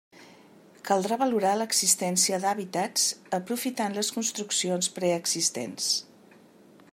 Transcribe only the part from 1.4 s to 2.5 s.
l'existència